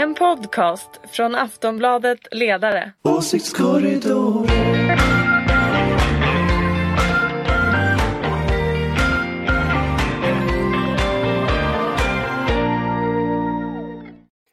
[0.00, 2.92] En podcast från Aftonbladet Ledare.
[3.02, 4.46] Åsiktskorridor.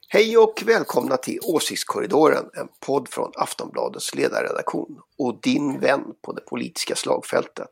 [0.09, 6.41] Hej och välkomna till Åsiktskorridoren, en podd från Aftonbladets ledarredaktion och din vän på det
[6.41, 7.71] politiska slagfältet.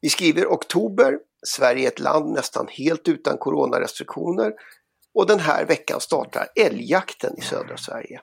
[0.00, 4.52] Vi skriver oktober, Sverige är ett land nästan helt utan coronarestriktioner
[5.18, 8.20] och den här veckan startar älgjakten i södra Sverige.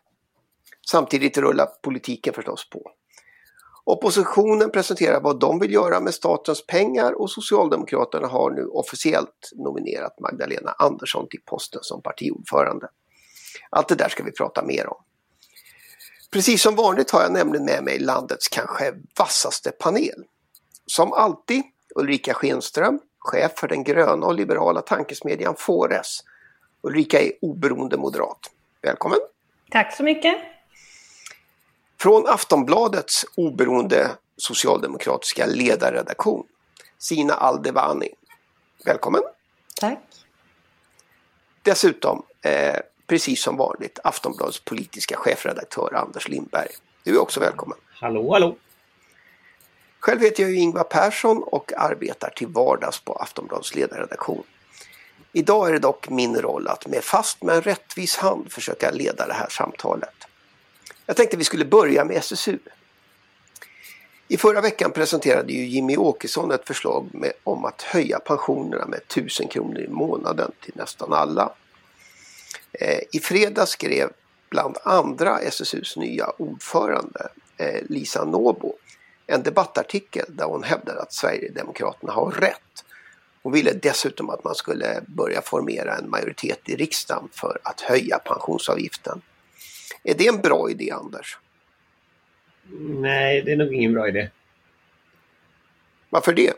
[0.91, 2.91] Samtidigt rullar politiken förstås på.
[3.83, 10.19] Oppositionen presenterar vad de vill göra med statens pengar och Socialdemokraterna har nu officiellt nominerat
[10.19, 12.87] Magdalena Andersson till posten som partiordförande.
[13.69, 15.03] Allt det där ska vi prata mer om.
[16.31, 20.23] Precis som vanligt har jag nämligen med mig landets kanske vassaste panel.
[20.85, 21.63] Som alltid
[21.95, 26.21] Ulrika Schenström, chef för den gröna och liberala tankesmedjan Fores.
[26.85, 28.51] Ulrika är oberoende moderat.
[28.81, 29.19] Välkommen!
[29.69, 30.37] Tack så mycket!
[31.99, 36.47] Från Aftonbladets oberoende socialdemokratiska ledarredaktion,
[36.97, 38.09] Sina Aldevani.
[38.85, 39.21] Välkommen!
[39.75, 39.99] Tack!
[41.61, 42.75] Dessutom, eh,
[43.07, 46.69] precis som vanligt, Aftonbladets politiska chefredaktör Anders Lindberg.
[47.03, 47.77] Du är också välkommen!
[47.93, 48.55] Hallå, hallå!
[49.99, 54.43] Själv heter jag Ingvar Persson och arbetar till vardags på Aftonbladets ledarredaktion.
[55.37, 59.33] Idag är det dock min roll att med fast men rättvis hand försöka leda det
[59.33, 60.15] här samtalet.
[61.05, 62.59] Jag tänkte vi skulle börja med SSU.
[64.27, 68.99] I förra veckan presenterade ju Jimmy Åkesson ett förslag med, om att höja pensionerna med
[68.99, 71.53] 1000 kronor i månaden till nästan alla.
[72.71, 74.09] Eh, I fredag skrev
[74.49, 78.73] bland andra SSUs nya ordförande eh, Lisa Nåbo
[79.27, 82.85] en debattartikel där hon hävdade att Sverigedemokraterna har rätt.
[83.45, 88.19] Hon ville dessutom att man skulle börja formera en majoritet i riksdagen för att höja
[88.19, 89.21] pensionsavgiften.
[90.03, 91.37] Är det en bra idé Anders?
[92.79, 94.29] Nej, det är nog ingen bra idé.
[96.09, 96.53] Varför det?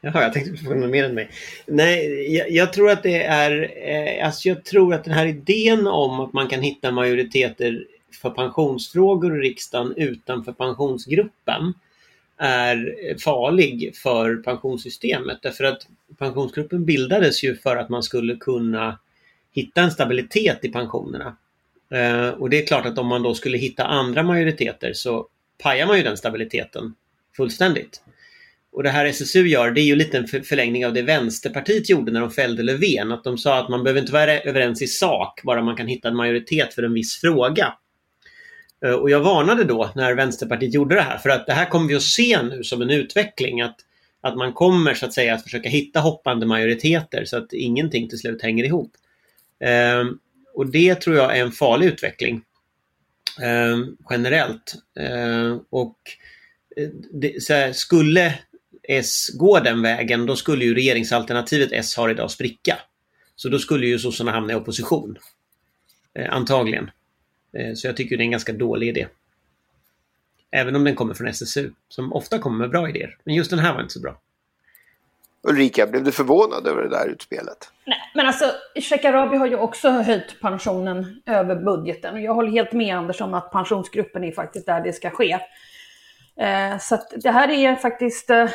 [0.00, 1.30] Jaha, jag tänkte få något mer än mig.
[1.66, 3.70] Nej, jag, jag, tror att det är...
[3.88, 7.86] Eh, alltså jag tror att den här idén om att man kan hitta majoriteter
[8.22, 11.74] för pensionsfrågor i riksdagen utanför pensionsgruppen
[12.38, 15.38] är farlig för pensionssystemet.
[15.42, 15.86] Därför att
[16.18, 18.98] pensionsgruppen bildades ju för att man skulle kunna
[19.52, 21.36] hitta en stabilitet i pensionerna.
[21.90, 25.28] Eh, och det är klart att om man då skulle hitta andra majoriteter så
[25.62, 26.94] pajar man ju den stabiliteten
[27.36, 28.02] fullständigt.
[28.72, 32.12] Och det här SSU gör, det är ju lite en förlängning av det Vänsterpartiet gjorde
[32.12, 33.12] när de fällde Löfven.
[33.12, 36.08] Att de sa att man behöver inte vara överens i sak, bara man kan hitta
[36.08, 37.74] en majoritet för en viss fråga.
[38.84, 41.88] Eh, och jag varnade då när Vänsterpartiet gjorde det här för att det här kommer
[41.88, 43.60] vi att se nu som en utveckling.
[43.60, 43.76] Att,
[44.20, 48.18] att man kommer så att säga att försöka hitta hoppande majoriteter så att ingenting till
[48.18, 48.92] slut hänger ihop.
[49.60, 50.04] Eh,
[50.54, 52.42] och det tror jag är en farlig utveckling.
[53.40, 54.74] Ehm, ehm, eh, generellt.
[55.00, 55.98] Eh, och
[57.12, 58.34] det, så här, skulle
[58.82, 62.78] S gå den vägen då skulle ju regeringsalternativet S har idag spricka.
[63.36, 65.18] Så då skulle ju sossarna hamna i opposition.
[66.14, 66.90] Eh, antagligen.
[67.52, 69.06] Eh, så jag tycker det är en ganska dålig idé.
[70.50, 73.16] Även om den kommer från SSU, som ofta kommer med bra idéer.
[73.24, 74.20] Men just den här var inte så bra.
[75.42, 77.72] Ulrika, blev du förvånad över det där utspelet?
[77.86, 78.44] Nej, men alltså
[78.74, 82.14] Shekarabi har ju också höjt pensionen över budgeten.
[82.14, 85.32] Och jag håller helt med Anders om att pensionsgruppen är faktiskt där det ska ske.
[86.36, 88.50] Eh, så det här är faktiskt eh,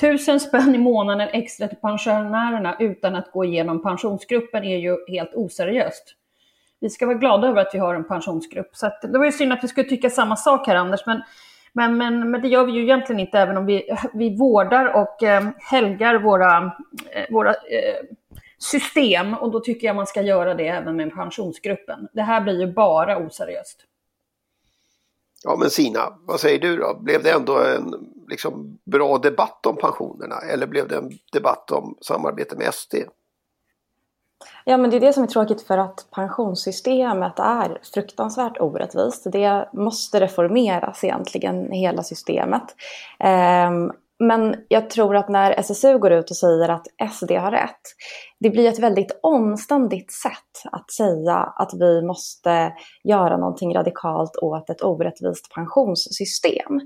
[0.00, 5.34] tusen spänn i månaden extra till pensionärerna utan att gå igenom pensionsgruppen är ju helt
[5.34, 6.16] oseriöst
[6.82, 8.70] vi ska vara glada över att vi har en pensionsgrupp.
[8.72, 11.22] Så att, det var ju synd att vi skulle tycka samma sak här Anders, men,
[11.72, 15.22] men, men, men det gör vi ju egentligen inte även om vi, vi vårdar och
[15.22, 16.64] eh, helgar våra,
[17.10, 18.04] eh, våra eh,
[18.58, 22.08] system och då tycker jag man ska göra det även med pensionsgruppen.
[22.12, 23.80] Det här blir ju bara oseriöst.
[25.44, 26.98] Ja men Sina, vad säger du då?
[27.00, 27.94] Blev det ändå en
[28.28, 32.94] liksom, bra debatt om pensionerna eller blev det en debatt om samarbete med SD?
[34.64, 39.26] Ja, men det är det som är tråkigt för att pensionssystemet är fruktansvärt orättvist.
[39.32, 42.64] Det måste reformeras egentligen, hela systemet.
[43.20, 47.80] Ehm, men jag tror att när SSU går ut och säger att SD har rätt,
[48.42, 52.72] det blir ett väldigt omständigt sätt att säga att vi måste
[53.04, 56.80] göra någonting radikalt åt ett orättvist pensionssystem.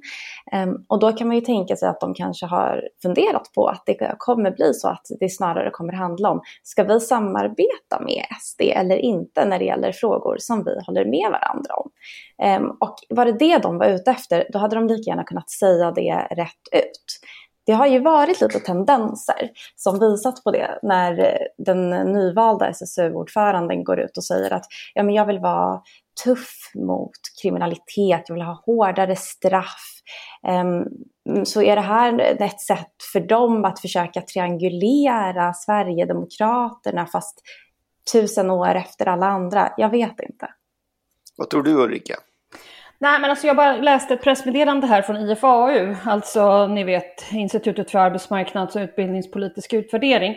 [0.53, 3.83] Ehm, och då kan man ju tänka sig att de kanske har funderat på att
[3.87, 8.61] det kommer bli så att det snarare kommer handla om, ska vi samarbeta med SD
[8.61, 11.91] eller inte när det gäller frågor som vi håller med varandra om?
[12.43, 15.51] Ehm, och var det det de var ute efter, då hade de lika gärna kunnat
[15.51, 17.21] säga det rätt ut
[17.67, 23.85] det har ju varit lite tendenser som visat på det när eh, den nyvalda SSU-ordföranden
[23.85, 24.65] går ut och säger att
[24.95, 25.81] ja, men jag vill vara
[26.25, 27.11] tuff mot
[27.43, 29.83] kriminalitet, jag vill ha hårdare straff.
[30.49, 37.41] Um, så är det här ett sätt för dem att försöka triangulera Sverigedemokraterna fast
[38.13, 39.73] tusen år efter alla andra?
[39.77, 40.49] Jag vet inte.
[41.37, 42.15] Vad tror du Ulrika?
[42.99, 47.91] Nej, men alltså jag bara läste ett pressmeddelande här från IFAU, alltså ni vet Institutet
[47.91, 50.37] för arbetsmarknads och utbildningspolitisk utvärdering,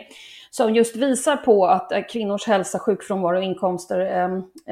[0.50, 4.24] som just visar på att eh, kvinnors hälsa, sjukfrånvaro och inkomster eh,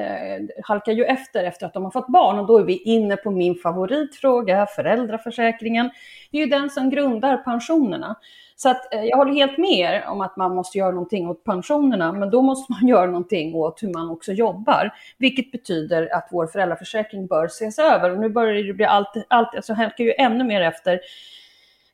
[0.05, 2.38] eh, halkar ju efter efter att de har fått barn.
[2.38, 5.90] Och då är vi inne på min favoritfråga, föräldraförsäkringen.
[6.31, 8.17] Det är ju den som grundar pensionerna.
[8.60, 11.44] Så att, eh, jag håller helt med er om att man måste göra någonting åt
[11.44, 14.94] pensionerna, men då måste man göra någonting åt hur man också jobbar.
[15.19, 18.10] Vilket betyder att vår föräldraförsäkring bör ses över.
[18.10, 21.00] Och nu börjar det bli allt, allt alltså halkar ju ännu mer efter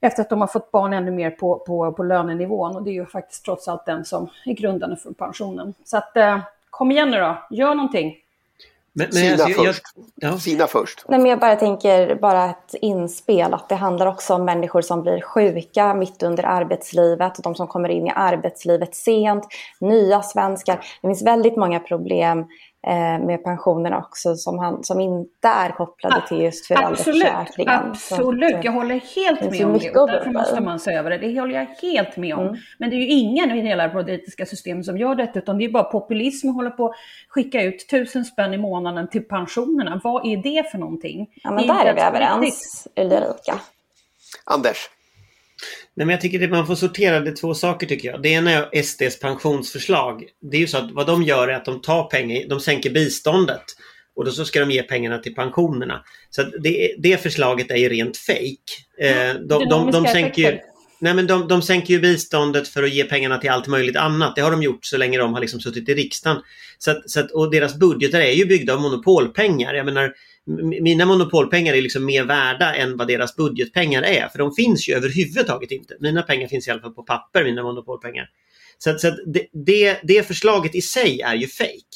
[0.00, 2.76] efter att de har fått barn ännu mer på, på, på lönenivån.
[2.76, 5.74] Och det är ju faktiskt trots allt den som är grundande för pensionen.
[5.84, 6.38] Så att, eh,
[6.70, 8.16] kom igen nu då, gör någonting.
[8.96, 9.82] Men, men Sina alltså, först.
[10.20, 10.38] Jag, ja.
[10.38, 11.04] Sina först.
[11.08, 15.02] Nej, men jag bara tänker, bara ett inspel, att det handlar också om människor som
[15.02, 19.46] blir sjuka mitt under arbetslivet, de som kommer in i arbetslivet sent,
[19.80, 20.76] nya svenskar.
[21.02, 22.46] Det finns väldigt många problem
[23.26, 27.74] med pensionerna också som, han, som inte är kopplade till just föräldraförsäkringen.
[27.74, 28.64] Absolut, absolut.
[28.64, 29.96] jag håller helt med om det.
[29.96, 31.18] Och därför måste man se över det.
[31.18, 32.46] Det håller jag helt med om.
[32.46, 32.56] Mm.
[32.78, 35.64] Men det är ju ingen i hela det politiska systemet som gör detta, utan det
[35.64, 36.94] är bara populism att hålla på att
[37.28, 40.00] skicka ut tusen spänn i månaden till pensionerna.
[40.04, 41.30] Vad är det för någonting?
[41.34, 43.60] Ja, men där är vi överens, Ulrika.
[44.44, 44.90] Anders?
[45.96, 48.22] Nej, men jag tycker att man får sortera det två saker tycker jag.
[48.22, 50.24] Det ena är SDs pensionsförslag.
[50.50, 52.90] Det är ju så att vad de gör är att de tar pengar, de sänker
[52.90, 53.64] biståndet
[54.16, 56.04] och då så ska de ge pengarna till pensionerna.
[56.30, 58.62] Så det, det förslaget är ju rent fejk.
[59.00, 60.58] Eh, de, de, de, sänker ju,
[60.98, 64.36] nej men de, de sänker ju biståndet för att ge pengarna till allt möjligt annat.
[64.36, 66.42] Det har de gjort så länge de har liksom suttit i riksdagen.
[66.78, 69.74] Så att, så att, och deras budgetar är ju byggda av monopolpengar.
[69.74, 70.12] Jag menar,
[70.80, 74.28] mina monopolpengar är liksom mer värda än vad deras budgetpengar är.
[74.28, 75.96] För de finns ju överhuvudtaget inte.
[76.00, 78.28] Mina pengar finns i alla fall på papper, mina monopolpengar.
[78.78, 81.86] Så, så det, det, det, förslaget i sig är ju fejk.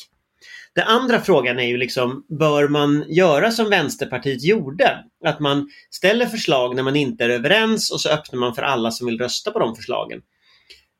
[0.75, 5.05] Den andra frågan är ju liksom, bör man göra som Vänsterpartiet gjorde?
[5.25, 8.91] Att man ställer förslag när man inte är överens och så öppnar man för alla
[8.91, 10.21] som vill rösta på de förslagen.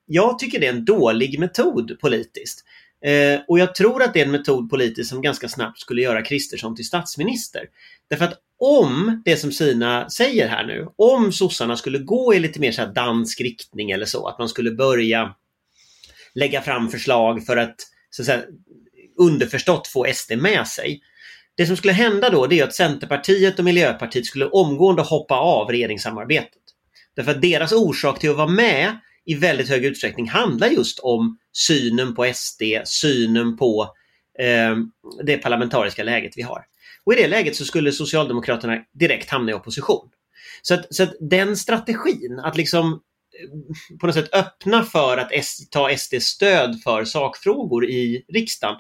[0.07, 2.65] Jag tycker det är en dålig metod politiskt.
[3.05, 6.23] Eh, och jag tror att det är en metod politiskt som ganska snabbt skulle göra
[6.23, 7.65] Kristersson till statsminister.
[8.11, 12.61] Därför att om det som Sina säger här nu, om sossarna skulle gå i lite
[12.61, 15.35] mer så dansk riktning eller så, att man skulle börja
[16.35, 17.77] lägga fram förslag för att,
[18.11, 18.43] så att säga,
[19.19, 21.01] underförstått få SD med sig.
[21.55, 25.69] Det som skulle hända då det är att Centerpartiet och Miljöpartiet skulle omgående hoppa av
[25.71, 26.63] regeringssamarbetet.
[27.17, 31.39] Därför att deras orsak till att vara med i väldigt hög utsträckning handlar just om
[31.53, 33.95] synen på SD, synen på
[34.39, 34.77] eh,
[35.25, 36.65] det parlamentariska läget vi har.
[37.05, 40.09] Och i det läget så skulle Socialdemokraterna direkt hamna i opposition.
[40.63, 45.31] Så att, så att den strategin, att liksom eh, på något sätt öppna för att
[45.71, 48.77] ta SDs stöd för sakfrågor i riksdagen,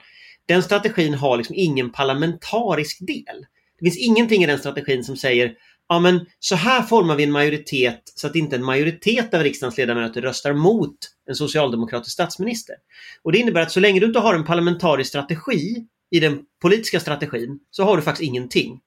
[0.47, 3.47] den strategin har liksom ingen parlamentarisk del.
[3.79, 5.55] Det finns ingenting i den strategin som säger
[5.89, 9.79] ja men så här formar vi en majoritet så att inte en majoritet av riksdagens
[9.79, 10.97] ledamöter röstar mot
[11.29, 12.77] en socialdemokratisk statsminister.
[13.23, 17.01] Och det innebär att så länge du inte har en parlamentarisk strategi i den politiska
[17.01, 18.81] strategin så har du faktiskt ingenting.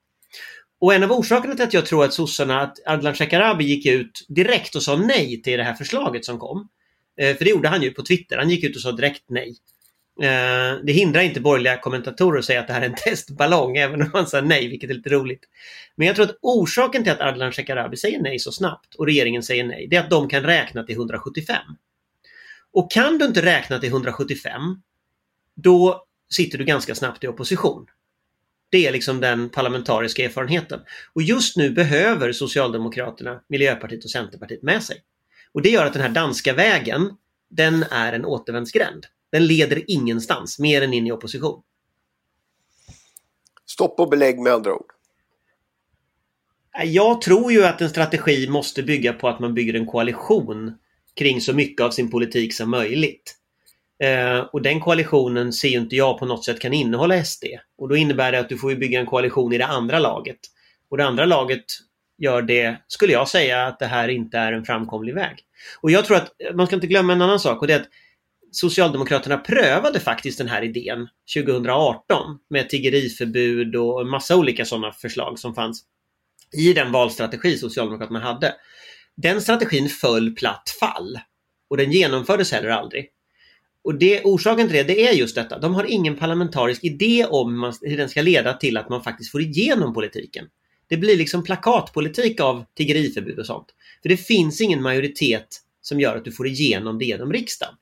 [0.80, 4.26] Och en av orsakerna till att jag tror att sossarna, att Ardalan Shekarabi gick ut
[4.28, 6.68] direkt och sa nej till det här förslaget som kom.
[7.20, 9.56] Eh, för det gjorde han ju på Twitter, han gick ut och sa direkt nej.
[10.20, 14.02] Eh, det hindrar inte borgerliga kommentatorer att säga att det här är en testballong, även
[14.02, 15.44] om man säger nej, vilket är lite roligt.
[15.96, 19.42] Men jag tror att orsaken till att Ardalan Shekarabi säger nej så snabbt och regeringen
[19.42, 21.56] säger nej, det är att de kan räkna till 175.
[22.72, 24.82] Och kan du inte räkna till 175,
[25.54, 26.04] då
[26.34, 27.86] sitter du ganska snabbt i opposition.
[28.70, 30.80] Det är liksom den parlamentariska erfarenheten.
[31.12, 34.96] Och just nu behöver Socialdemokraterna, Miljöpartiet och Centerpartiet med sig.
[35.52, 37.10] Och det gör att den här danska vägen,
[37.50, 39.06] den är en återvändsgränd.
[39.32, 41.62] Den leder ingenstans, mer än in i opposition.
[43.66, 44.92] Stopp och belägg med andra ord.
[46.84, 50.78] Jag tror ju att en strategi måste bygga på att man bygger en koalition
[51.14, 53.36] kring så mycket av sin politik som möjligt.
[54.02, 57.44] Eh, och den koalitionen ser ju inte jag på något sätt kan innehålla SD.
[57.78, 60.38] Och då innebär det att du får bygga en koalition i det andra laget.
[60.88, 61.64] Och det andra laget
[62.18, 65.38] gör det, skulle jag säga, att det här inte är en framkomlig väg.
[65.80, 67.88] Och jag tror att man ska inte glömma en annan sak och det är att
[68.52, 75.38] Socialdemokraterna prövade faktiskt den här idén 2018 med tiggeriförbud och en massa olika sådana förslag
[75.38, 75.84] som fanns
[76.52, 78.54] i den valstrategi Socialdemokraterna hade.
[79.16, 81.18] Den strategin föll platt fall
[81.70, 83.08] och den genomfördes heller aldrig.
[83.84, 85.58] Och det, orsaken till det, det är just detta.
[85.58, 89.32] De har ingen parlamentarisk idé om man, hur den ska leda till att man faktiskt
[89.32, 90.46] får igenom politiken.
[90.88, 93.66] Det blir liksom plakatpolitik av tiggeriförbud och sånt.
[94.02, 97.74] För det finns ingen majoritet som gör att du får igenom det genom riksdagen.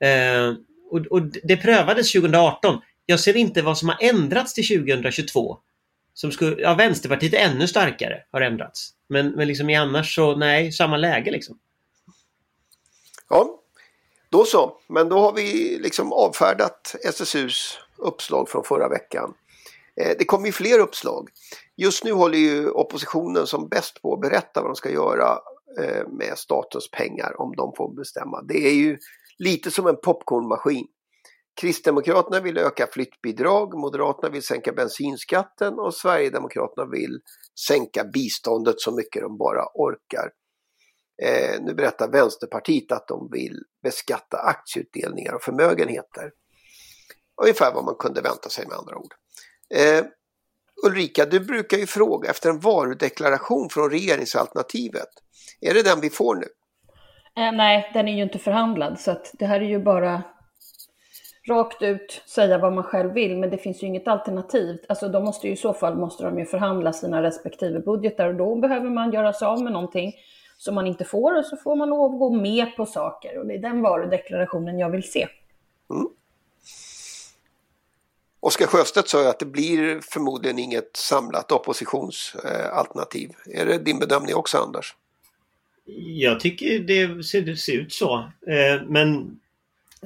[0.00, 0.54] Eh,
[0.90, 2.80] och, och, det prövades 2018.
[3.06, 5.58] Jag ser inte vad som har ändrats till 2022.
[6.14, 8.90] Som skulle, ja, Vänsterpartiet är ännu starkare, har ändrats.
[9.08, 11.58] Men, men liksom i annars så, nej, samma läge liksom.
[13.28, 13.60] Ja,
[14.30, 14.76] då så.
[14.86, 19.34] Men då har vi liksom avfärdat SSUs uppslag från förra veckan.
[20.00, 21.28] Eh, det kommer ju fler uppslag.
[21.76, 25.38] Just nu håller ju oppositionen som bäst på att berätta vad de ska göra
[25.80, 28.42] eh, med statens pengar om de får bestämma.
[28.42, 28.98] Det är ju
[29.38, 30.86] lite som en popcornmaskin.
[31.60, 37.20] Kristdemokraterna vill öka flyttbidrag, Moderaterna vill sänka bensinskatten och Sverigedemokraterna vill
[37.68, 40.30] sänka biståndet så mycket de bara orkar.
[41.22, 46.32] Eh, nu berättar Vänsterpartiet att de vill beskatta aktieutdelningar och förmögenheter.
[47.42, 49.14] Ungefär vad man kunde vänta sig med andra ord.
[49.74, 50.04] Eh,
[50.86, 55.08] Ulrika, du brukar ju fråga efter en varudeklaration från regeringsalternativet.
[55.60, 56.46] Är det den vi får nu?
[57.38, 60.22] Eh, nej, den är ju inte förhandlad så att det här är ju bara
[61.48, 64.78] rakt ut säga vad man själv vill, men det finns ju inget alternativ.
[64.88, 68.34] Alltså de måste ju i så fall måste de ju förhandla sina respektive budgetar och
[68.34, 70.12] då behöver man göra sig av med någonting
[70.56, 73.46] som man inte får och så får man lov att gå med på saker och
[73.46, 75.28] det är den varudeklarationen jag vill se.
[75.90, 76.08] Mm.
[78.40, 83.30] Oskar Sjöstedt sa ju att det blir förmodligen inget samlat oppositionsalternativ.
[83.54, 84.94] Är det din bedömning också Anders?
[85.96, 88.18] Jag tycker det ser, ut så.
[88.46, 89.38] Eh, men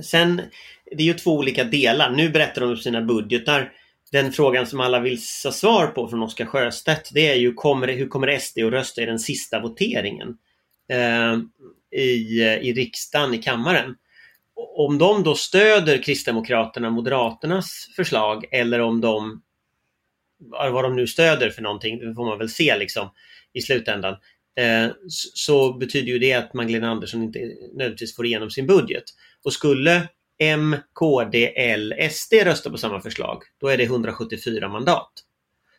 [0.03, 0.43] sen,
[0.85, 2.11] det är ju två olika delar.
[2.11, 3.73] Nu berättar de om sina budgetar.
[4.13, 7.89] Den frågan som alla vill ha svar på från Oskar Sjöstedt det är ju kommer,
[7.89, 10.37] hur kommer SD att rösta i den sista voteringen
[10.89, 11.39] eh,
[12.01, 13.95] i, i riksdagen, i kammaren
[14.75, 19.43] om de då stöder Kristdemokraterna Moderaternas förslag eller om de
[20.51, 23.11] vad de nu stöder för någonting, det får man väl se liksom
[23.53, 24.17] i slutändan.
[24.57, 24.93] Eh,
[25.35, 27.39] så betyder ju det att Magdalena Andersson inte
[27.73, 29.05] nödvändigtvis får igenom sin budget.
[29.45, 35.13] Och skulle M, KD, L, SD rösta på samma förslag, då är det 174 mandat.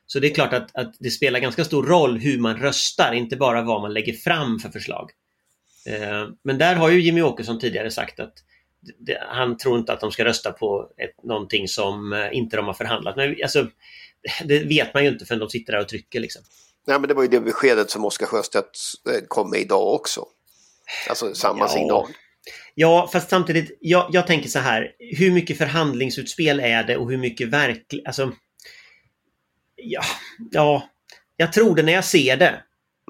[0.05, 3.35] Så det är klart att, att det spelar ganska stor roll hur man röstar, inte
[3.35, 5.11] bara vad man lägger fram för förslag.
[5.85, 8.33] Eh, men där har ju Jimmy Åkesson tidigare sagt att
[8.99, 12.65] det, han tror inte att de ska rösta på ett, någonting som eh, inte de
[12.65, 13.15] har förhandlat.
[13.15, 13.39] med.
[13.43, 13.67] alltså,
[14.45, 16.19] det vet man ju inte förrän de sitter där och trycker.
[16.19, 16.43] Liksom.
[16.87, 18.77] Nej, men det var ju det beskedet som Oskar Sjöstedt
[19.09, 20.25] eh, kom med idag också.
[21.09, 21.67] Alltså samma ja.
[21.67, 22.07] signal.
[22.75, 27.17] Ja, fast samtidigt, jag, jag tänker så här, hur mycket förhandlingsutspel är det och hur
[27.17, 28.31] mycket verkligt, alltså...
[29.75, 30.03] Ja,
[30.51, 30.89] ja,
[31.37, 32.61] jag tror det när jag ser det.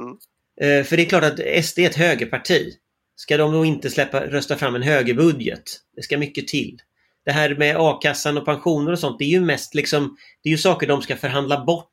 [0.01, 0.17] Mm.
[0.61, 2.73] Eh, för det är klart att SD är ett högerparti.
[3.15, 5.63] Ska de då inte släppa, rösta fram en högerbudget?
[5.95, 6.77] Det ska mycket till.
[7.25, 10.51] Det här med a-kassan och pensioner och sånt, det är ju mest liksom, det är
[10.51, 11.92] ju saker de ska förhandla bort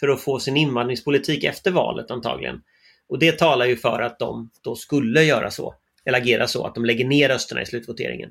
[0.00, 2.62] för att få sin invandringspolitik efter valet antagligen.
[3.08, 5.74] Och det talar ju för att de då skulle göra så,
[6.04, 8.30] eller agera så, att de lägger ner rösterna i slutvoteringen.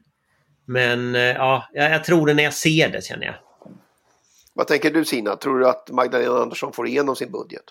[0.65, 3.35] Men eh, ja, jag tror det när jag ser det känner jag.
[4.53, 5.35] Vad tänker du Sina?
[5.35, 7.63] Tror du att Magdalena Andersson får igenom sin budget?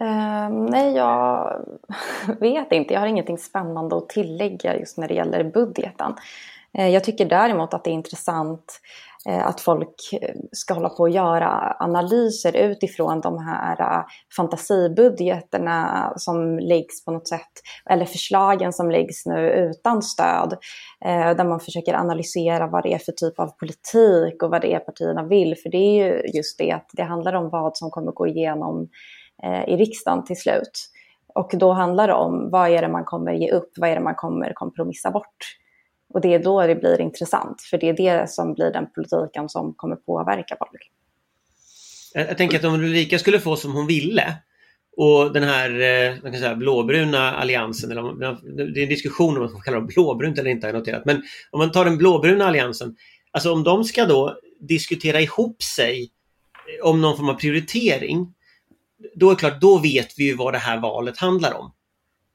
[0.00, 1.66] Uh, nej, jag
[2.40, 2.94] vet inte.
[2.94, 6.14] Jag har ingenting spännande att tillägga just när det gäller budgeten.
[6.78, 10.88] Uh, jag tycker däremot att det är intressant uh, Eh, att folk eh, ska hålla
[10.88, 14.04] på och göra analyser utifrån de här eh,
[14.36, 17.50] fantasibudgeterna som läggs på något sätt,
[17.90, 20.56] eller förslagen som läggs nu utan stöd.
[21.36, 24.78] Där man försöker analysera vad det är för typ av politik och vad det är
[24.78, 25.56] partierna vill.
[25.62, 28.88] För det är ju just det att det handlar om vad som kommer gå igenom
[29.66, 30.90] i riksdagen till slut.
[31.34, 34.00] Och då handlar det om vad är det man kommer ge upp, vad är det
[34.00, 35.59] man kommer kompromissa bort.
[36.14, 39.48] Och det är då det blir intressant, för det är det som blir den politiken
[39.48, 40.90] som kommer påverka folk.
[42.14, 44.36] Jag, jag tänker att om Ulrika skulle få som hon ville
[44.96, 48.02] och den här eh, man kan säga, blåbruna alliansen, eller
[48.72, 51.04] det är en diskussion om man ska kalla dem blåbrunt eller inte, har jag noterat.
[51.04, 52.96] Men om man tar den blåbruna alliansen,
[53.30, 56.10] alltså om de ska då diskutera ihop sig
[56.78, 58.34] eh, om någon form av prioritering,
[59.14, 61.72] då är det klart, då vet vi ju vad det här valet handlar om.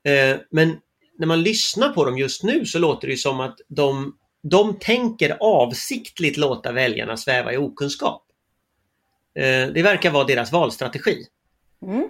[0.04, 0.78] Eh, men
[1.18, 5.38] när man lyssnar på dem just nu så låter det som att de, de tänker
[5.40, 8.22] avsiktligt låta väljarna sväva i okunskap.
[9.36, 11.26] Eh, det verkar vara deras valstrategi.
[11.82, 12.08] Mm.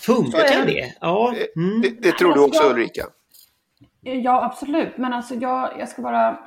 [0.00, 0.94] Funkar det?
[1.00, 1.34] Ja.
[1.56, 1.80] Mm.
[1.80, 3.06] Det, det, tror du också Ulrika?
[4.00, 4.96] Ja, absolut.
[4.96, 6.38] Men alltså jag, jag ska bara...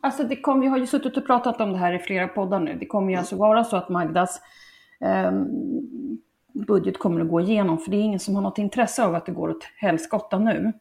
[0.00, 2.60] Alltså det kom, vi har ju suttit och pratat om det här i flera poddar
[2.60, 2.76] nu.
[2.80, 4.40] Det kommer ju alltså vara så att Magdas
[5.28, 5.48] um,
[6.52, 7.78] budget kommer att gå igenom.
[7.78, 10.72] För det är ingen som har något intresse av att det går åt helskotta nu.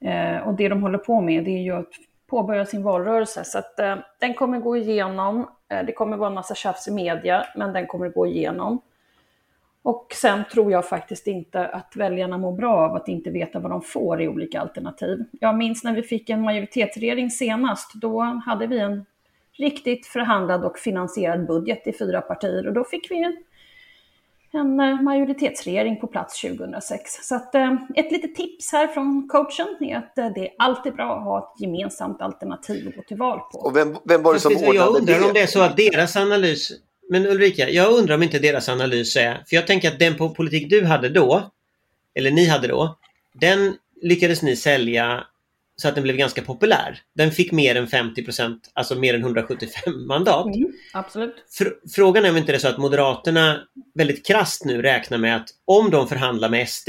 [0.00, 1.92] Eh, och det de håller på med det är ju att
[2.26, 3.44] påbörja sin valrörelse.
[3.44, 5.48] Så att, eh, den kommer gå igenom.
[5.68, 8.80] Eh, det kommer vara en massa tjafs i media, men den kommer gå igenom.
[9.82, 13.70] Och sen tror jag faktiskt inte att väljarna mår bra av att inte veta vad
[13.70, 15.24] de får i olika alternativ.
[15.40, 19.06] Jag minns när vi fick en majoritetsregering senast, då hade vi en
[19.52, 23.36] riktigt förhandlad och finansierad budget i fyra partier och då fick vi en,
[24.54, 27.28] en eh, majoritetsregering på plats 2006.
[27.28, 30.94] Så att, eh, ett litet tips här från coachen är att eh, det är alltid
[30.94, 33.58] bra att ha ett gemensamt alternativ att gå till val på.
[33.58, 35.26] Och vem, vem var det som Fast jag ordnade undrar det?
[35.26, 36.72] om det är så att deras analys...
[37.08, 39.34] Men Ulrika, jag undrar om inte deras analys är...
[39.34, 41.50] För jag tänker att den po- politik du hade då,
[42.14, 42.98] eller ni hade då,
[43.34, 45.24] den lyckades ni sälja
[45.76, 46.98] så att den blev ganska populär.
[47.14, 50.46] Den fick mer än 50 procent, alltså mer än 175 mandat.
[50.46, 51.34] Mm, absolut.
[51.58, 53.60] Fr- frågan är om inte det är så att Moderaterna
[53.94, 56.88] väldigt krasst nu räknar med att om de förhandlar med SD,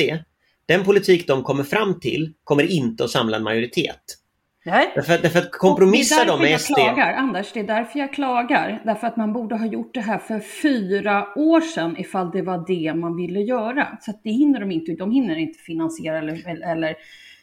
[0.65, 4.17] den politik de kommer fram till kommer inte att samla en majoritet.
[4.65, 4.91] Nej.
[4.95, 6.73] Därför, därför att kompromissar de med SD...
[6.73, 7.51] klagar, Anders.
[7.53, 8.81] Det är därför jag klagar.
[8.85, 12.63] Därför att man borde ha gjort det här för fyra år sedan ifall det var
[12.67, 13.97] det man ville göra.
[14.01, 14.91] Så att det hinner de inte.
[14.91, 16.95] De hinner inte finansiera eller, eller,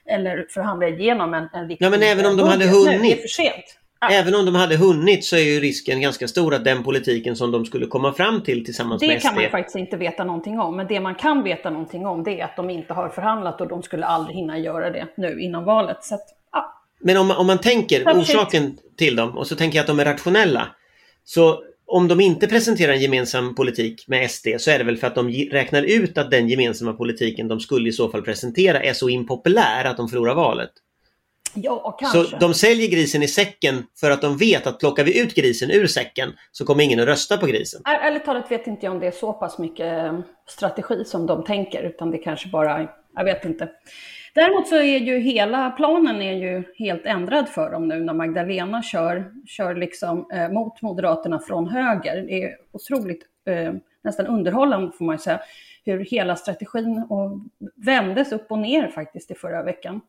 [0.07, 2.71] eller förhandla igenom en, en riktig Ja, men även om de hade nu.
[2.71, 3.03] hunnit.
[3.03, 3.77] Det är för sent.
[4.01, 4.09] Ja.
[4.11, 7.51] Även om de hade hunnit så är ju risken ganska stor att den politiken som
[7.51, 10.61] de skulle komma fram till tillsammans Det med kan SD man faktiskt inte veta någonting
[10.61, 10.77] om.
[10.77, 13.69] Men det man kan veta någonting om det är att de inte har förhandlat och
[13.69, 16.05] de skulle aldrig hinna göra det nu innan valet.
[16.05, 16.75] Så att, ja.
[17.01, 20.05] Men om, om man tänker orsaken till dem och så tänker jag att de är
[20.05, 20.67] rationella.
[21.25, 25.07] Så om de inte presenterar en gemensam politik med SD så är det väl för
[25.07, 28.93] att de räknar ut att den gemensamma politiken de skulle i så fall presentera är
[28.93, 30.71] så impopulär att de förlorar valet.
[31.55, 32.25] ja, kanske.
[32.25, 35.71] Så de säljer grisen i säcken för att de vet att plockar vi ut grisen
[35.71, 37.83] ur säcken så kommer ingen att rösta på grisen.
[37.85, 40.19] Är- Ärligt talat vet inte jag om det är så pass mycket eh,
[40.49, 43.69] strategi som de tänker, utan det kanske bara, jag vet inte.
[44.35, 48.83] Däremot så är ju hela planen är ju helt ändrad för dem nu när Magdalena
[48.83, 52.17] kör, kör liksom eh, mot Moderaterna från höger.
[52.27, 53.73] Det är otroligt, eh,
[54.05, 55.41] nästan underhållande får man ju säga,
[55.85, 57.31] hur hela strategin och
[57.77, 60.01] vändes upp och ner faktiskt i förra veckan.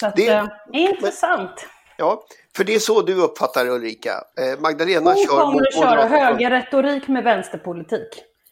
[0.00, 1.66] Så att, Det- eh, intressant.
[1.98, 2.22] Ja,
[2.56, 4.10] för det är så du uppfattar Ulrika.
[4.10, 6.24] Eh, Magdalena Hon kör kommer mot att köra Moderaterna.
[6.26, 8.08] högerretorik med vänsterpolitik.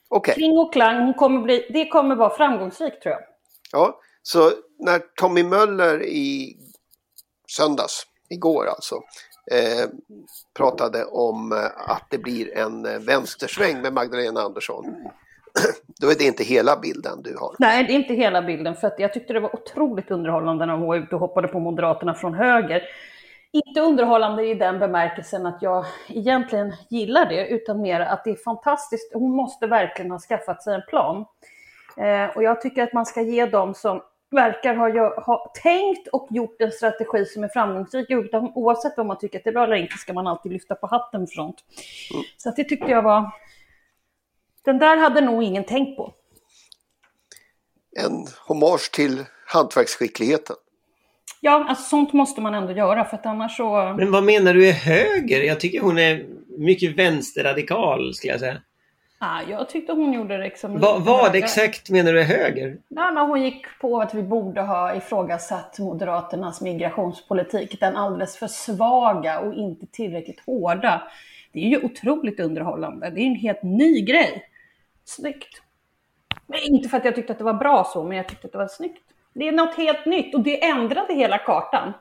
[0.08, 3.22] Okej, Kling och klang, hon kommer bli, det kommer vara framgångsrikt tror jag.
[3.72, 4.00] ja.
[4.22, 6.56] Så när Tommy Möller i
[7.48, 8.94] söndags, igår alltså,
[9.50, 9.90] eh,
[10.56, 14.84] pratade om eh, att det blir en eh, vänstersväng med Magdalena Andersson.
[16.00, 17.54] Då är det inte hela bilden du har.
[17.58, 20.72] Nej, det är inte hela bilden, för att jag tyckte det var otroligt underhållande när
[20.72, 22.82] hon var ute och hoppade på Moderaterna från höger.
[23.52, 28.36] Inte underhållande i den bemärkelsen att jag egentligen gillar det, utan mer att det är
[28.44, 29.12] fantastiskt.
[29.14, 31.24] Hon måste verkligen ha skaffat sig en plan.
[32.00, 36.28] Eh, och jag tycker att man ska ge dem som verkar ha, ha tänkt och
[36.30, 38.06] gjort en strategi som är framgångsrik.
[38.54, 40.86] Oavsett om man tycker att det är bra eller inte ska man alltid lyfta på
[40.86, 41.64] hatten för sånt.
[42.36, 43.30] Så att det tyckte jag var...
[44.64, 46.14] Den där hade nog ingen tänkt på.
[47.96, 50.56] En hommage till hantverksskickligheten.
[51.40, 53.94] Ja, alltså sånt måste man ändå göra för att annars så...
[53.98, 55.42] Men vad menar du är höger?
[55.42, 56.26] Jag tycker hon är
[56.58, 58.62] mycket vänsterradikal skulle jag säga.
[59.20, 60.80] Ah, jag tyckte hon gjorde det liksom...
[60.80, 61.38] Va, vad högre.
[61.38, 62.78] exakt menar du är höger?
[62.88, 67.80] Nej, men hon gick på att vi borde ha ifrågasatt Moderaternas migrationspolitik.
[67.80, 71.02] Den alldeles för svaga och inte tillräckligt hårda.
[71.52, 73.10] Det är ju otroligt underhållande.
[73.10, 74.44] Det är en helt ny grej.
[75.04, 75.62] Snyggt.
[76.46, 78.52] Men inte för att jag tyckte att det var bra så, men jag tyckte att
[78.52, 79.02] det var snyggt.
[79.34, 81.92] Det är något helt nytt och det ändrade hela kartan.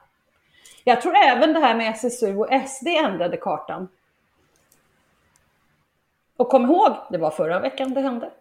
[0.83, 3.87] Jag tror även det här med SSU och SD ändrade kartan.
[6.37, 8.31] Och kom ihåg, det var förra veckan det hände.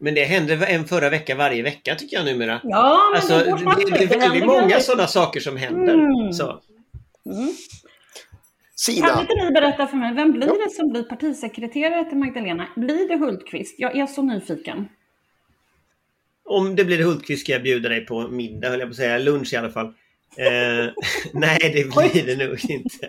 [0.00, 2.60] Men det händer en förra vecka varje vecka tycker jag numera.
[2.64, 3.98] Ja, men Alltså, det det, snabbt.
[3.98, 5.94] det är väldigt många sådana saker som händer.
[5.94, 6.32] Mm.
[6.32, 6.46] Så.
[7.24, 7.54] Kan
[8.76, 10.54] Sina, inte ni berätta för mig, vem blir Ja.
[10.64, 12.66] det som blir partisekreterare till Magdalena?
[12.76, 13.74] Blir det Hultqvist?
[13.78, 14.88] Jag är så nyfiken.
[16.44, 19.18] Om det blir Hultqvist ska jag bjuda dig på middag, höll jag på att säga.
[19.18, 19.86] Lunch i alla fall.
[20.36, 20.92] Eh,
[21.32, 23.08] nej, det blir det nog inte.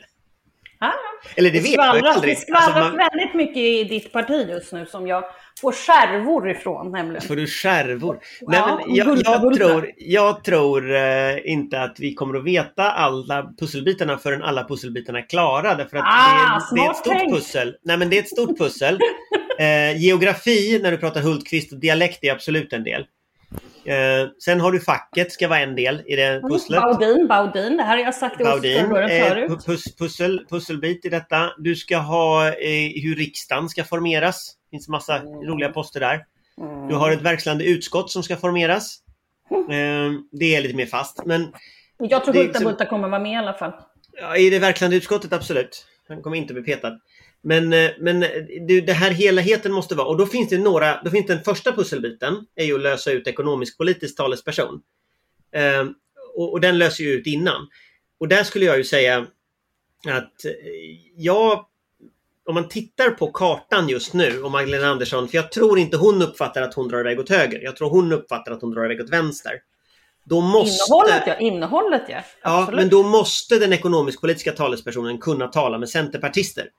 [0.84, 0.91] Ah,
[1.36, 2.36] Eller det vet man ju skvallras, aldrig.
[2.36, 5.24] det skvallras Alltså, man, väldigt mycket i ditt parti just nu som jag
[5.62, 7.22] får skärvor ifrån nämligen.
[7.22, 8.20] får du skärvor?
[8.41, 9.58] Ja, Nej, men jag, bulta, jag bulta.
[9.67, 15.20] tror, jag tror eh, inte att vi kommer att veta alla pusselbitarna förrän alla pusselbitarna
[15.20, 15.76] är klara.
[15.76, 17.34] Därför att Ah, det, är, det är ett stort tänkt.
[17.36, 17.76] pussel.
[17.84, 19.00] Nej, men det är ett stort pussel.
[19.60, 23.06] Eh, geografi, när du pratar Hultqvist, och dialekt är absolut en del.
[23.86, 26.82] Eh, sen har du facket, ska vara en del i det pusslet.
[26.82, 29.50] Baudin, Baudin, det här har jag sagt i Baudin, eh, förut.
[29.52, 31.50] pu- pus, pussel, pusselbit i detta.
[31.58, 34.56] Du ska ha eh, hur riksdagen ska formeras.
[34.72, 36.26] Det finns massa roliga poster där.
[36.89, 38.98] Du har ett verkställande utskott som ska formeras.
[39.52, 41.26] Eh, det är lite mer fast.
[41.26, 41.41] Men
[42.00, 43.72] Jag tror Hulta liksom- Bulta kommer vara med i alla fall.
[44.22, 45.86] Ja, I det verkställande utskottet, absolut.
[46.08, 46.98] Han kommer inte bli petad.
[47.43, 48.30] Men, eh, men eh,
[48.67, 51.71] det, det här helheten måste vara, och då finns det några, då finns den första
[51.71, 54.82] pusselbiten, är ju att lösa ut ekonomisk-politisk talesperson.
[55.51, 55.86] Eh,
[56.36, 57.67] och, och den löser ju ut innan.
[58.19, 59.27] Och där skulle jag ju säga
[60.08, 60.51] att eh,
[61.15, 61.65] jag,
[62.45, 66.21] om man tittar på kartan just nu och Magdalena Andersson, för jag tror inte hon
[66.21, 67.60] uppfattar att hon drar iväg åt höger.
[67.60, 69.54] Jag tror hon uppfattar att hon drar iväg åt vänster.
[70.23, 70.91] Då måste...
[70.91, 72.23] Innehållet ja, innehållet ja.
[72.43, 72.80] Ja, Absolut.
[72.80, 76.69] men då måste den ekonomisk-politiska talespersonen kunna tala med centerpartister.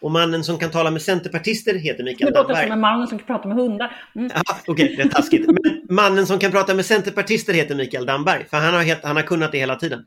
[0.00, 2.70] Och mannen som kan tala med centerpartister heter Det Mikael låter som Damberg.
[2.70, 3.96] en man som kan prata med hundar.
[4.14, 4.30] Mm.
[4.34, 5.46] Ja, Okej, det är taskigt.
[5.46, 8.44] Men mannen som kan prata med centerpartister heter Mikael Damberg.
[8.50, 10.04] För han har, het, han har kunnat det hela tiden.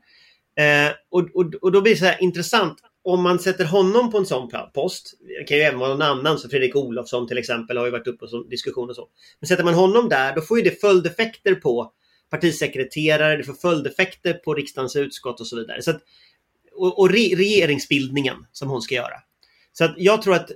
[0.58, 2.78] Eh, och, och, och då blir det så här intressant.
[3.04, 5.14] Om man sätter honom på en sån post.
[5.38, 6.38] Det kan ju även vara någon annan.
[6.38, 9.08] Så Fredrik Olofsson till exempel har ju varit uppe på sån diskussion och så.
[9.40, 11.92] Men sätter man honom där, då får ju det följdeffekter på
[12.30, 13.36] partisekreterare.
[13.36, 15.82] Det får följdeffekter på riksdagens utskott och så vidare.
[15.82, 16.00] Så att,
[16.76, 19.20] och och re, regeringsbildningen som hon ska göra.
[19.76, 20.50] Så att jag tror att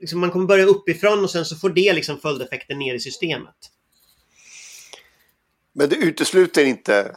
[0.00, 3.54] liksom, man kommer börja uppifrån och sen så får det liksom följdeffekter ner i systemet.
[5.72, 7.16] Men det utesluter inte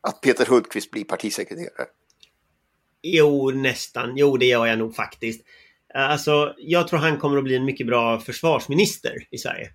[0.00, 1.86] att Peter Hultqvist blir partisekreterare.
[3.02, 4.16] Jo, nästan.
[4.16, 5.44] Jo, det gör jag nog faktiskt.
[5.94, 9.70] Alltså, jag tror han kommer att bli en mycket bra försvarsminister i Sverige.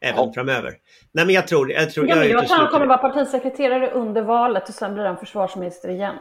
[0.00, 0.32] Även Ja.
[0.34, 0.78] framöver.
[1.12, 2.88] Nej, men jag tror jag tror Ja, men jag tror han kommer det.
[2.88, 6.16] vara partisekreterare under valet och sen blir han försvarsminister igen.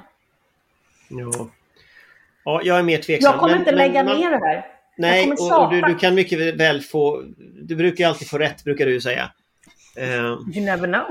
[1.09, 1.49] Ja.
[2.47, 3.31] Ja, jag är mer tveksam.
[3.31, 4.65] Jag kommer men- inte men lägga man- ner det här.
[4.97, 7.23] Nej, och, och du, du kan mycket väl få...
[7.61, 9.31] Du brukar ju alltid få rätt, brukar du säga.
[9.97, 10.05] Eh,
[10.55, 11.05] You never know.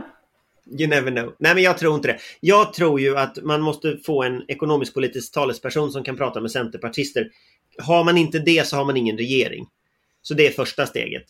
[0.81, 1.35] You never know.
[1.39, 2.19] Nej, men jag tror inte det.
[2.41, 7.31] Jag tror ju att man måste få en ekonomisk-politisk talesperson som kan prata med centerpartister.
[7.83, 9.67] Har man inte det så har man ingen regering.
[10.23, 11.25] Så det är första steget.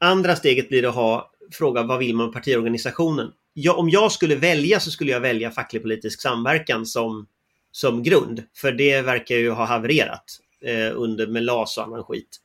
[0.00, 3.30] Andra steget blir att ha fråga vad vill man partiorganisationen?
[3.54, 7.26] Ja, om jag skulle välja så skulle jag välja facklig-politisk samverkan som,
[7.78, 8.42] som grund.
[8.56, 10.24] För det verkar ju ha havererat
[10.60, 12.36] eh, under med LAS och annan skit.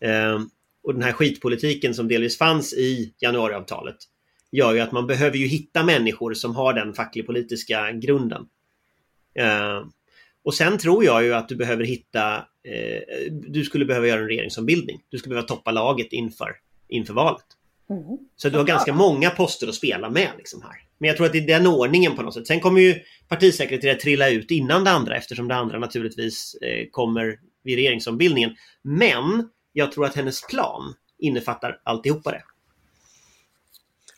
[0.00, 0.40] Eh,
[0.82, 3.96] och den här skitpolitiken som delvis fanns i januariavtalet
[4.52, 8.46] gör ju att man behöver ju hitta människor som har den facklig-politiska grunden.
[9.34, 9.84] Eh,
[10.44, 14.28] och sen tror jag ju att du behöver hitta, eh, du skulle behöva göra en
[14.28, 15.00] regeringsombildning.
[15.08, 16.56] Du skulle behöva toppa laget inför,
[16.88, 17.46] inför valet.
[17.90, 18.18] Mm.
[18.36, 20.72] Så du har ganska många poster att spela med liksom här.
[20.98, 22.46] Men jag tror att det är den ordningen på något sätt.
[22.46, 27.38] Sen kommer ju partisekreterare trilla ut innan det andra eftersom det andra naturligtvis eh, kommer
[27.64, 28.56] vid regeringsombildningen.
[28.82, 32.42] Men jag tror att hennes plan innefattar alltihopa det.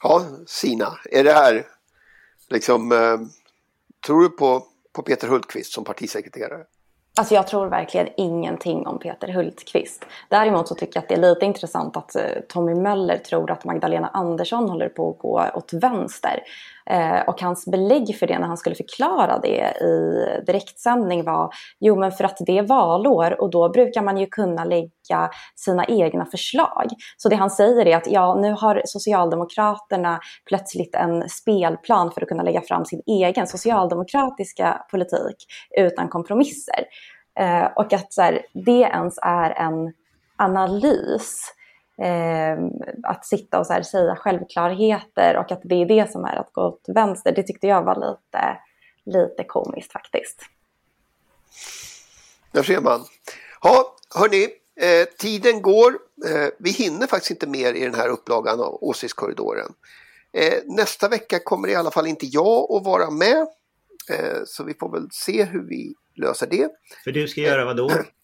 [0.03, 1.67] Ja, Sina, är det här
[2.51, 2.93] liksom...
[2.93, 3.19] Eh,
[4.07, 6.65] tror du på, på Peter Hultqvist som partisekreterare?
[7.19, 10.07] Alltså jag tror verkligen ingenting om Peter Hultqvist.
[10.29, 13.65] Däremot så tycker jag att det är lite intressant att eh, Tommy Möller tror att
[13.65, 16.43] Magdalena Andersson håller på att gå åt vänster.
[16.90, 21.96] Eh, och hans belägg för det när han skulle förklara det i direktsändning var jo
[21.96, 26.27] men för att det är valår och då brukar man ju kunna lägga sina egna
[26.27, 26.87] förslag.
[27.16, 32.29] Så det han säger är att ja nu har Socialdemokraterna plötsligt en spelplan för att
[32.29, 35.37] kunna lägga fram sin egen socialdemokratiska politik
[35.77, 36.85] utan kompromisser.
[37.40, 39.92] Eh, och att så här, det ens är en
[40.37, 41.55] analys.
[42.03, 42.59] Eh,
[43.03, 46.53] att sitta och så här, säga självklarheter och att det är det som är att
[46.53, 47.33] gå åt vänster.
[47.37, 48.59] Det tyckte jag var lite,
[49.05, 50.43] lite komiskt faktiskt.
[52.53, 53.05] Där ser man.
[53.63, 54.49] Ja, hörni,
[54.81, 55.99] eh, tiden går.
[56.27, 59.73] Eh, vi hinner faktiskt inte mer i den här upplagan av Åsiktskorridoren.
[60.33, 63.47] Eh, nästa vecka kommer i alla fall inte jag att vara med.
[64.11, 66.69] Eh, så vi får väl se hur vi löser det.
[67.05, 67.91] För du ska göra vad då?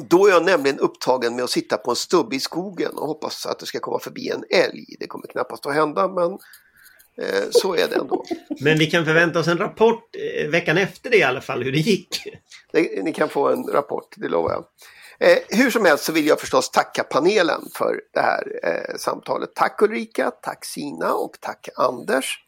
[0.00, 3.46] Då är jag nämligen upptagen med att sitta på en stubbe i skogen och hoppas
[3.46, 4.96] att det ska komma förbi en älg.
[5.00, 6.32] Det kommer knappast att hända men
[7.18, 8.24] eh, så är det ändå.
[8.60, 11.72] Men vi kan förvänta oss en rapport eh, veckan efter det i alla fall hur
[11.72, 12.22] det gick.
[13.02, 14.64] Ni kan få en rapport, det lovar jag.
[15.18, 19.54] Eh, hur som helst så vill jag förstås tacka panelen för det här eh, samtalet.
[19.54, 22.38] Tack Ulrika, tack Sina och tack Anders.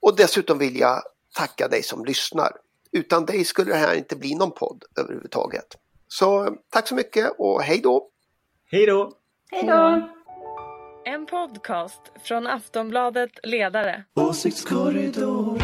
[0.00, 1.02] Och dessutom vill jag
[1.34, 2.52] tacka dig som lyssnar.
[2.92, 5.76] Utan dig skulle det här inte bli någon podd överhuvudtaget.
[6.08, 8.08] Så tack så mycket och hej då!
[8.70, 9.12] Hej då!
[9.50, 10.08] Hej då!
[11.04, 14.04] En podcast från Aftonbladet Ledare.
[14.14, 15.58] Åsiktskorridoren.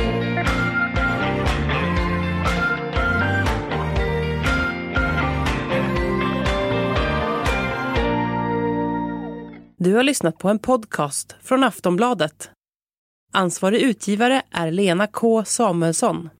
[9.76, 12.50] Du har lyssnat på en podcast från Aftonbladet.
[13.32, 16.30] Ansvarig utgivare är Lena K Samuelsson.